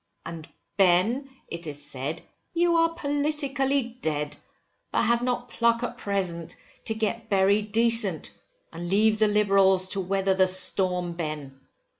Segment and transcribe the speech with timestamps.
[0.25, 2.23] And Ben, it is said,
[2.55, 4.35] you are politically dead,
[4.91, 8.33] but have not pluck at present, to get buried decent,
[8.73, 11.59] and leave the Liberals to weather the storm, Ben.